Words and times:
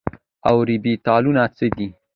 اوربيتالونه 0.49 1.43
څه 1.57 1.65
دي؟ 1.75 1.87